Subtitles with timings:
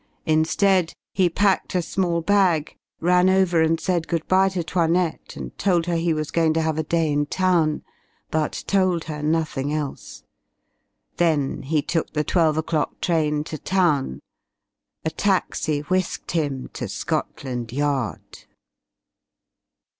[0.25, 5.55] Instead, he packed a small bag, ran over and said good bye to 'Toinette and
[5.59, 7.83] told her he was going to have a day in town,
[8.31, 10.23] but told her nothing else.
[11.17, 14.21] Then he took the twelve o'clock train to town.
[15.05, 18.45] A taxi whisked him to Scotland Yard.